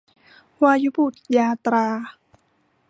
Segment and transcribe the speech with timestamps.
[0.61, 1.87] วายุบุตรยาตรา